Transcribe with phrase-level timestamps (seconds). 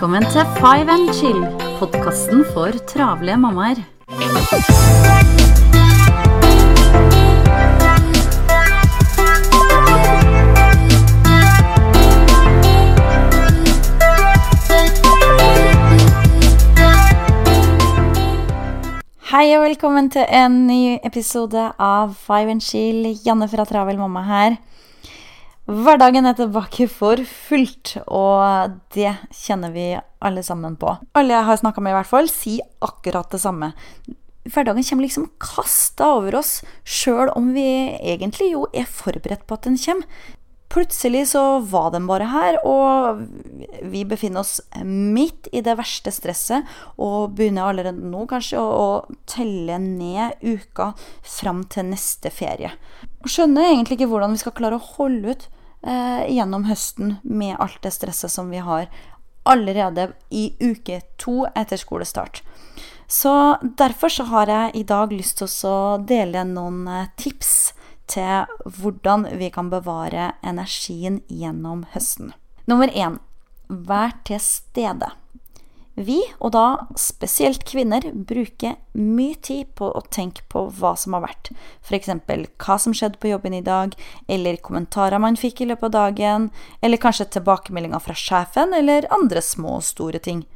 [0.00, 1.42] Velkommen til Five and Chill,
[1.76, 3.82] podkasten for travle mammaer.
[19.28, 23.04] Hei og velkommen til en ny episode av Five and Chill.
[23.26, 24.56] Janne fra Travel mamma her.
[25.68, 29.92] Hverdagen er tilbake for fullt, og det kjenner vi
[30.24, 30.96] alle sammen på.
[31.14, 33.72] Alle jeg har snakka med, i hvert fall, sier akkurat det samme.
[34.48, 37.66] Hverdagen kommer liksom kasta over oss, sjøl om vi
[38.00, 40.08] egentlig jo er forberedt på at den kommer.
[40.70, 43.24] Plutselig så var den bare her, og
[43.90, 49.24] vi befinner oss midt i det verste stresset og begynner allerede nå kanskje å, å
[49.26, 50.92] telle ned uka
[51.26, 52.70] fram til neste ferie.
[53.24, 55.48] Og skjønner egentlig ikke hvordan vi skal klare å holde ut
[55.82, 58.86] eh, gjennom høsten med alt det stresset som vi har
[59.50, 62.44] allerede i uke to etter skolestart.
[63.10, 67.72] Så derfor så har jeg i dag lyst til å dele noen eh, tips
[68.10, 72.34] til hvordan vi kan bevare energien gjennom høsten.
[72.70, 73.18] Nummer én
[73.70, 75.12] vær til stede.
[76.00, 81.26] Vi, og da spesielt kvinner, bruker mye tid på å tenke på hva som har
[81.26, 81.50] vært.
[81.84, 82.12] F.eks.
[82.62, 83.96] hva som skjedde på jobben i dag,
[84.30, 86.48] eller kommentarer man fikk i løpet av dagen,
[86.80, 90.46] eller kanskje tilbakemeldinger fra sjefen, eller andre små og store ting.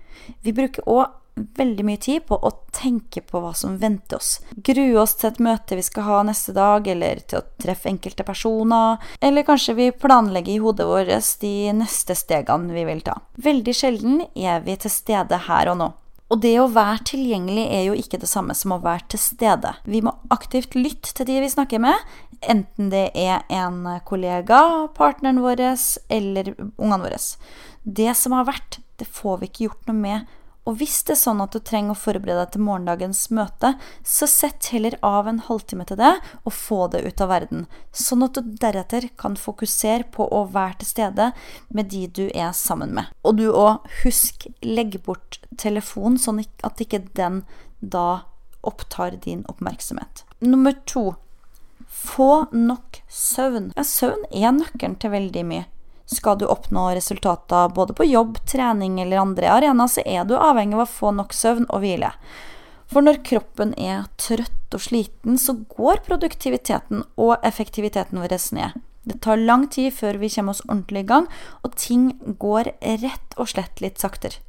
[0.47, 4.39] Vi bruker òg veldig mye tid på å tenke på hva som venter oss.
[4.55, 8.27] Grue oss til et møte vi skal ha neste dag, eller til å treffe enkelte
[8.27, 9.03] personer.
[9.21, 13.19] Eller kanskje vi planlegger i hodet vårt de neste stegene vi vil ta.
[13.43, 15.91] Veldig sjelden er vi til stede her og nå.
[16.33, 19.75] Og det å være tilgjengelig er jo ikke det samme som å være til stede.
[19.85, 22.01] Vi må aktivt lytte til de vi snakker med,
[22.41, 25.63] enten det er en kollega, partneren vår
[26.09, 27.21] eller ungene våre.
[27.85, 30.33] Det som har vært, det får vi ikke gjort noe med
[30.65, 34.29] og hvis det er sånn at du trenger å forberede deg til morgendagens møte, så
[34.31, 36.13] sett heller av en halvtime til det,
[36.45, 37.67] og få det ut av verden.
[37.93, 41.31] Sånn at du deretter kan fokusere på å være til stede
[41.69, 43.13] med de du er sammen med.
[43.29, 47.43] Og du òg, husk, legg bort telefonen, sånn at ikke den
[47.81, 48.25] da
[48.65, 50.25] opptar din oppmerksomhet.
[50.41, 51.13] Nummer to
[51.95, 53.73] få nok søvn.
[53.77, 55.69] Ja, søvn er nøkkelen til veldig mye.
[56.07, 60.77] Skal du oppnå resultater både på jobb, trening eller andre arenaer, så er du avhengig
[60.77, 62.13] av å få nok søvn og hvile.
[62.93, 68.77] For når kroppen er trøtt og sliten, så går produktiviteten og effektiviteten vår ned.
[69.05, 71.27] Det tar lang tid før vi kommer oss ordentlig i gang,
[71.65, 72.73] og ting går
[73.03, 74.41] rett og slett litt saktere.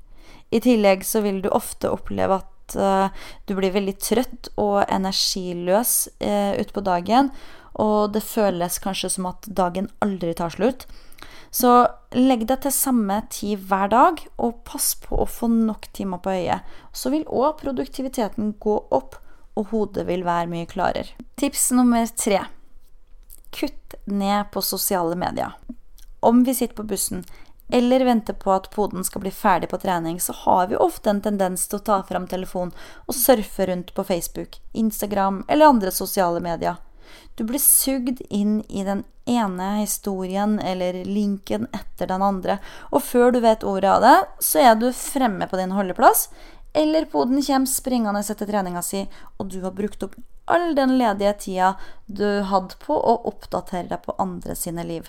[0.52, 3.10] I tillegg så vil du ofte oppleve at uh,
[3.48, 7.32] du blir veldig trøtt og energiløs uh, utpå dagen,
[7.76, 10.86] og det føles kanskje som at dagen aldri tar slutt.
[11.56, 11.72] Så
[12.12, 16.34] legg deg til samme tid hver dag, og pass på å få nok timer på
[16.36, 16.76] øyet.
[16.92, 19.16] Så vil òg produktiviteten gå opp,
[19.56, 21.16] og hodet vil være mye klarere.
[21.40, 22.44] Tips nummer tre
[23.56, 25.54] kutt ned på sosiale medier.
[26.20, 27.24] Om vi sitter på bussen
[27.70, 31.22] eller venter på at poden skal bli ferdig på trening, så har vi ofte en
[31.22, 32.76] tendens til å ta fram telefonen
[33.08, 36.76] og surfe rundt på Facebook, Instagram eller andre sosiale medier.
[37.36, 42.60] Du blir sugd inn i den ene historien eller linken etter den andre,
[42.92, 46.30] og før du vet ordet av det, så er du fremme på din holdeplass,
[46.76, 49.06] eller poden kommer springende etter treninga si,
[49.40, 51.74] og du har brukt opp all den ledige tida
[52.06, 55.08] du hadde på å oppdatere deg på andre sine liv.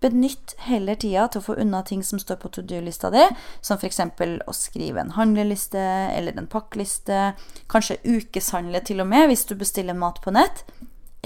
[0.00, 3.24] Benytt heller tida til å få unna ting som står på to do-lista di,
[3.60, 4.00] som f.eks.
[4.46, 5.82] å skrive en handleliste
[6.14, 7.32] eller en pakkeliste,
[7.70, 10.62] kanskje ukeshandle til og med hvis du bestiller mat på nett.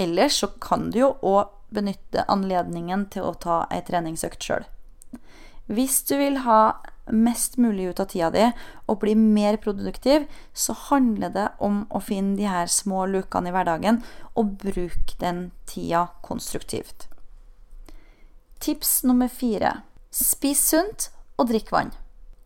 [0.00, 4.64] Ellers så kan du jo òg benytte anledningen til å ta ei treningsøkt sjøl.
[5.72, 6.74] Hvis du vil ha
[7.10, 8.48] mest mulig ut av tida di
[8.91, 13.54] og bli mer produktiv, så handler det om å finne de her små lukene i
[13.54, 14.03] hverdagen
[14.38, 17.09] og bruke den tida konstruktivt.
[18.62, 19.80] Tips nummer fire
[20.12, 21.09] spis sunt
[21.41, 21.91] og drikk vann.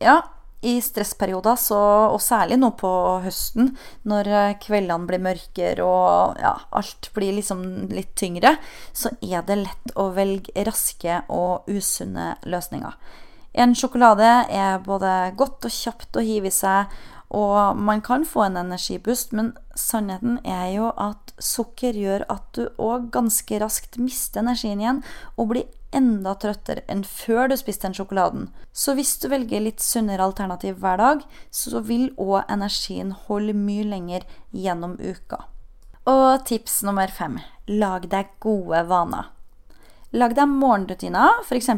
[0.01, 0.21] Ja,
[0.67, 1.79] i stressperioder, så,
[2.11, 2.91] og særlig nå på
[3.25, 3.75] høsten,
[4.09, 8.57] når eh, kveldene blir mørkere og ja, alt blir liksom litt tyngre,
[8.97, 12.97] så er det lett å velge raske og usunne løsninger.
[13.57, 16.93] En sjokolade er både godt og kjapt å hive i seg,
[17.37, 22.67] og man kan få en energiboost, men sannheten er jo at sukker gjør at du
[22.83, 25.03] òg ganske raskt mister energien igjen
[25.37, 28.49] og blir enda trøttere enn før du spiste den sjokoladen.
[28.73, 33.87] Så hvis du velger litt sunnere alternativ hver dag, så vil òg energien holde mye
[33.87, 35.45] lenger gjennom uka.
[36.07, 39.33] Og tips nummer fem lag deg gode vaner.
[40.17, 41.69] Lag deg morgenrutiner, f.eks.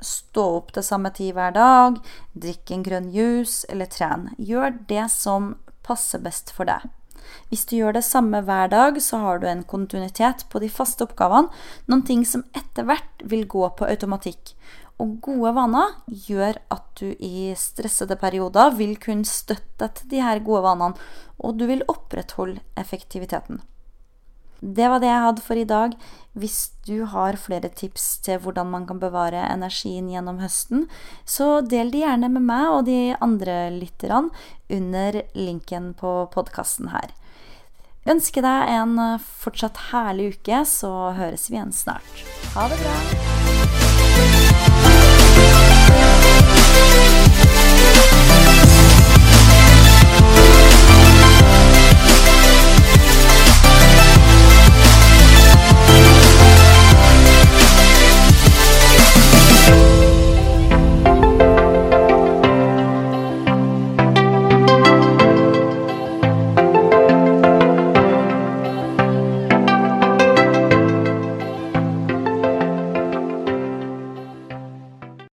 [0.00, 1.98] stå opp til samme tid hver dag,
[2.32, 4.30] drikk en grønn juice eller tren.
[4.40, 5.52] Gjør det som
[5.86, 6.88] passer best for deg.
[7.48, 11.06] Hvis du gjør det samme hver dag, så har du en kontinuitet på de faste
[11.06, 11.48] oppgavene,
[11.88, 14.54] noen ting som etter hvert vil gå på automatikk.
[14.98, 15.94] Og gode vaner
[16.26, 21.08] gjør at du i stressede perioder vil kunne støtte deg til de her gode vanene,
[21.38, 23.62] og du vil opprettholde effektiviteten.
[24.60, 25.92] Det var det jeg hadde for i dag.
[26.38, 30.86] Hvis du har flere tips til hvordan man kan bevare energien gjennom høsten,
[31.26, 34.30] så del de gjerne med meg og de andre lytterne
[34.70, 37.10] under linken på podkasten her.
[38.08, 42.24] Ønsker deg en fortsatt herlig uke, så høres vi igjen snart.
[42.54, 42.96] Ha det bra!